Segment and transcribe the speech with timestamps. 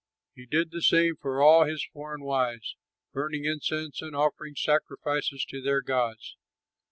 [0.33, 2.75] He did the same for all his foreign wives,
[3.13, 6.37] burning incense and offering sacrifices to their gods.